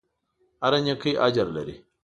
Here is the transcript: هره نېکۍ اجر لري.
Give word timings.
هره 0.63 0.79
نېکۍ 0.85 1.13
اجر 1.25 1.47
لري. 1.55 1.75